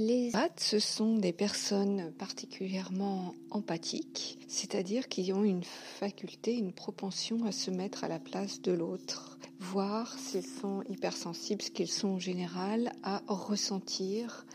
Les 0.00 0.28
empathes, 0.28 0.60
ce 0.60 0.78
sont 0.78 1.16
des 1.16 1.32
personnes 1.32 2.12
particulièrement 2.20 3.34
empathiques, 3.50 4.38
c'est-à-dire 4.46 5.08
qui 5.08 5.32
ont 5.32 5.42
une 5.42 5.64
faculté, 5.64 6.56
une 6.56 6.72
propension 6.72 7.44
à 7.44 7.50
se 7.50 7.72
mettre 7.72 8.04
à 8.04 8.08
la 8.08 8.20
place 8.20 8.62
de 8.62 8.70
l'autre, 8.70 9.40
voir 9.58 10.16
s'ils 10.16 10.46
sont 10.46 10.84
hypersensibles, 10.88 11.62
ce 11.62 11.72
qu'ils 11.72 11.90
sont 11.90 12.10
en 12.10 12.18
général, 12.20 12.92
à 13.02 13.22
ressentir 13.26 14.46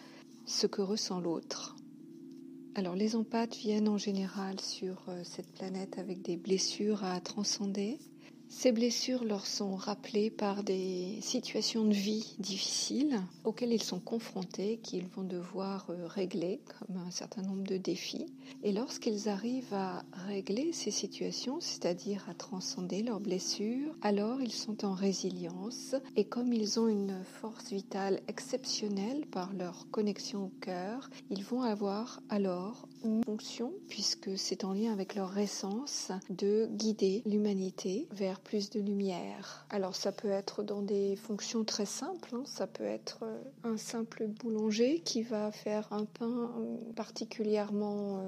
ce 0.46 0.66
que 0.66 0.82
ressent 0.82 1.20
l'autre. 1.20 1.75
Alors 2.75 2.96
les 2.96 3.18
empathes 3.18 3.57
viennent 3.57 3.89
en 3.89 3.98
général 3.98 4.62
sur 4.62 5.04
euh, 5.10 5.23
cette 5.25 5.52
planète 5.52 6.00
avec 6.00 6.21
des 6.21 6.38
blessures 6.38 7.04
à 7.04 7.20
transcender, 7.20 8.00
ces 8.56 8.72
blessures 8.72 9.24
leur 9.24 9.46
sont 9.46 9.76
rappelées 9.76 10.30
par 10.30 10.64
des 10.64 11.18
situations 11.22 11.84
de 11.84 11.94
vie 11.94 12.36
difficiles 12.40 13.20
auxquelles 13.44 13.74
ils 13.74 13.84
sont 13.84 14.00
confrontés, 14.00 14.80
qu'ils 14.84 15.08
vont 15.08 15.24
devoir 15.24 15.88
euh, 15.90 16.06
régler, 16.08 16.61
comme 16.80 16.97
un 16.97 17.11
certain 17.11 17.42
nombre 17.42 17.64
de 17.64 17.78
défis. 17.78 18.28
Et 18.64 18.71
lorsqu'ils 18.71 19.28
arrivent 19.28 19.74
à 19.74 20.04
régler 20.28 20.71
ces 20.71 20.92
situations, 20.92 21.60
c'est-à-dire 21.60 22.25
à 22.30 22.36
transcender 22.36 23.02
leurs 23.02 23.20
blessures, 23.20 23.97
alors 24.02 24.39
ils 24.42 24.54
sont 24.54 24.86
en 24.86 24.94
résilience. 24.94 25.96
Et 26.16 26.24
comme 26.24 26.54
ils 26.54 26.80
ont 26.80 26.88
une 26.88 27.24
force 27.42 27.72
vitale 27.72 28.22
exceptionnelle 28.28 29.25
par 29.32 29.52
leur 29.54 29.89
connexion 29.89 30.46
au 30.46 30.52
cœur, 30.61 31.10
ils 31.32 31.44
vont 31.44 31.64
avoir 31.64 32.22
alors 32.30 32.88
une 33.03 33.23
fonction, 33.23 33.73
puisque 33.89 34.38
c'est 34.38 34.64
en 34.64 34.73
lien 34.73 34.94
avec 34.94 35.16
leur 35.16 35.38
essence, 35.38 36.11
de 36.30 36.70
guider 36.72 37.23
l'humanité 37.25 38.08
vers 38.11 38.39
plus 38.44 38.70
de 38.70 38.80
lumière. 38.80 39.66
Alors 39.70 39.95
ça 39.95 40.11
peut 40.11 40.30
être 40.30 40.64
dans 40.64 40.81
des 40.81 41.16
fonctions 41.16 41.64
très 41.64 41.86
simples, 41.86 42.30
hein. 42.33 42.44
ça 42.45 42.67
peut 42.67 42.83
être 42.83 43.19
euh, 43.23 43.42
un 43.64 43.78
simple 43.78 44.28
boulanger 44.28 45.00
qui 45.00 45.23
va 45.23 45.52
faire 45.52 45.92
un 45.92 46.06
pain 46.06 46.52
euh, 46.59 46.78
particulièrement 46.95 48.17
euh, 48.17 48.22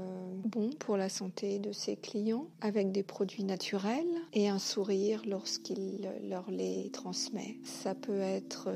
bon 0.45 0.69
pour 0.79 0.97
la 0.97 1.09
santé 1.09 1.59
de 1.59 1.71
ses 1.71 1.95
clients 1.95 2.47
avec 2.61 2.91
des 2.91 3.03
produits 3.03 3.43
naturels 3.43 4.05
et 4.33 4.49
un 4.49 4.59
sourire 4.59 5.21
lorsqu'il 5.27 6.09
leur 6.23 6.49
les 6.49 6.89
transmet. 6.91 7.57
Ça 7.63 7.95
peut 7.95 8.19
être 8.19 8.69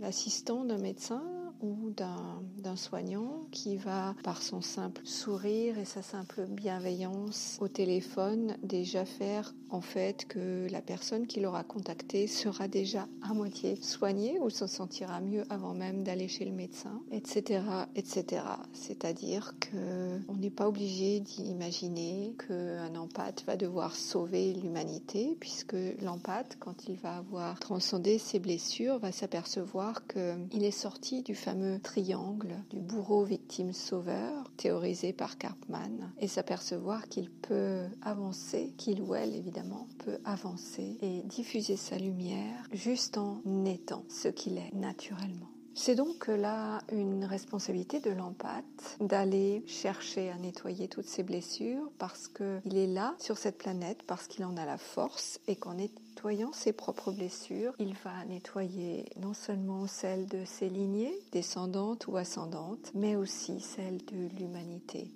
l'assistant 0.00 0.64
d'un 0.64 0.78
médecin 0.78 1.22
ou 1.60 1.90
d'un 1.90 2.76
soignant 2.76 3.46
qui 3.50 3.76
va, 3.76 4.14
par 4.22 4.42
son 4.42 4.60
simple 4.60 5.02
sourire 5.04 5.78
et 5.78 5.84
sa 5.84 6.02
simple 6.02 6.46
bienveillance 6.48 7.58
au 7.60 7.68
téléphone, 7.68 8.56
déjà 8.62 9.04
faire 9.04 9.54
en 9.70 9.80
fait 9.80 10.26
que 10.26 10.66
la 10.70 10.82
personne 10.82 11.26
qui 11.26 11.40
l'aura 11.40 11.64
contacté 11.64 12.26
sera 12.26 12.68
déjà 12.68 13.06
à 13.22 13.34
moitié 13.34 13.76
soignée 13.76 14.38
ou 14.40 14.50
se 14.50 14.66
sentira 14.66 15.20
mieux 15.20 15.44
avant 15.48 15.74
même 15.74 16.02
d'aller 16.02 16.28
chez 16.28 16.44
le 16.44 16.52
médecin, 16.52 17.02
etc., 17.10 17.62
etc. 17.94 18.42
C'est-à-dire 18.72 19.54
que 19.60 20.18
on 20.28 20.34
n'est 20.34 20.50
pas 20.50 20.68
obligé 20.68 21.20
d'imaginer 21.20 22.34
qu'un 22.46 22.94
empathe 22.96 23.44
va 23.46 23.56
devoir 23.56 23.94
sauver 23.94 24.52
l'humanité, 24.52 25.36
puisque 25.40 25.76
l'empathe, 26.02 26.56
quand 26.58 26.88
il 26.88 26.96
va 26.96 27.16
avoir 27.16 27.58
transcendé 27.60 28.18
ses 28.18 28.38
blessures, 28.38 28.98
va 28.98 29.12
s'apercevoir 29.12 30.06
qu'il 30.06 30.64
est 30.64 30.70
sorti 30.70 31.22
du 31.22 31.34
triangle 31.82 32.56
du 32.70 32.80
bourreau 32.80 33.24
victime 33.24 33.72
sauveur 33.72 34.50
théorisé 34.56 35.12
par 35.12 35.38
Karpman 35.38 36.12
et 36.18 36.28
s'apercevoir 36.28 37.08
qu'il 37.08 37.30
peut 37.30 37.84
avancer, 38.02 38.72
qu'il 38.76 39.02
ou 39.02 39.14
elle 39.14 39.34
évidemment 39.34 39.86
peut 40.04 40.18
avancer 40.24 40.98
et 41.02 41.22
diffuser 41.24 41.76
sa 41.76 41.96
lumière 41.96 42.64
juste 42.72 43.18
en 43.18 43.40
étant 43.64 44.04
ce 44.08 44.28
qu'il 44.28 44.58
est 44.58 44.72
naturellement. 44.74 45.48
C'est 45.74 45.94
donc 45.94 46.26
là 46.26 46.82
une 46.92 47.24
responsabilité 47.24 48.00
de 48.00 48.10
l'empathe 48.10 48.96
d'aller 49.00 49.62
chercher 49.66 50.30
à 50.30 50.36
nettoyer 50.36 50.88
toutes 50.88 51.06
ses 51.06 51.22
blessures 51.22 51.90
parce 51.98 52.28
qu'il 52.28 52.76
est 52.76 52.86
là 52.86 53.14
sur 53.18 53.38
cette 53.38 53.56
planète, 53.56 54.02
parce 54.06 54.26
qu'il 54.26 54.44
en 54.44 54.56
a 54.56 54.66
la 54.66 54.78
force 54.78 55.40
et 55.46 55.56
qu'en 55.56 55.78
nettoyant 56.20 56.52
ses 56.52 56.74
propres 56.74 57.12
blessures, 57.12 57.72
il 57.78 57.94
va 58.04 58.26
nettoyer 58.26 59.06
non 59.22 59.32
seulement 59.32 59.86
celles 59.86 60.26
de 60.26 60.44
ses 60.44 60.68
lignées, 60.68 61.18
descendantes 61.32 62.08
ou 62.08 62.18
ascendantes, 62.18 62.90
mais 62.94 63.16
aussi 63.16 63.58
celles 63.58 64.04
de 64.04 64.28
l'humanité. 64.36 65.10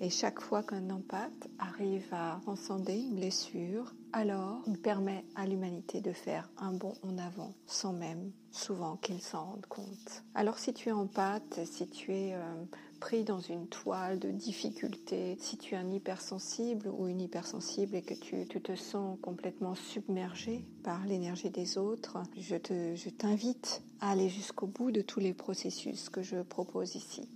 Et 0.00 0.10
chaque 0.10 0.40
fois 0.40 0.64
qu'un 0.64 0.90
empathe 0.90 1.48
arrive 1.60 2.12
à 2.12 2.40
transcender 2.42 2.98
une 2.98 3.14
blessure, 3.14 3.94
alors 4.12 4.60
il 4.66 4.78
permet 4.78 5.24
à 5.36 5.46
l'humanité 5.46 6.00
de 6.00 6.12
faire 6.12 6.48
un 6.58 6.72
bond 6.72 6.94
en 7.02 7.18
avant 7.18 7.52
sans 7.66 7.92
même 7.92 8.32
souvent 8.50 8.96
qu'il 8.96 9.20
s'en 9.20 9.44
rende 9.44 9.66
compte. 9.66 10.24
Alors 10.34 10.58
si 10.58 10.72
tu 10.72 10.88
es 10.88 10.92
en 10.92 11.06
pâte, 11.06 11.60
si 11.64 11.86
tu 11.88 12.12
es 12.12 12.34
euh, 12.34 12.64
pris 13.00 13.24
dans 13.24 13.40
une 13.40 13.66
toile 13.66 14.18
de 14.18 14.30
difficultés, 14.30 15.36
si 15.40 15.56
tu 15.56 15.74
es 15.74 15.78
un 15.78 15.90
hypersensible 15.90 16.88
ou 16.88 17.08
une 17.08 17.20
hypersensible 17.20 17.94
et 17.94 18.02
que 18.02 18.14
tu, 18.14 18.46
te 18.46 18.74
sens 18.74 19.18
complètement 19.22 19.74
submergé 19.74 20.47
par 20.82 21.04
l'énergie 21.06 21.50
des 21.50 21.78
autres, 21.78 22.18
je 22.36 23.08
t'invite 23.10 23.82
à 24.00 24.10
aller 24.10 24.28
jusqu'au 24.28 24.66
bout 24.66 24.90
de 24.90 25.02
tous 25.02 25.20
les 25.20 25.34
processus 25.34 26.08
que 26.08 26.22
je 26.22 26.42
propose 26.42 26.94
ici. 26.94 27.28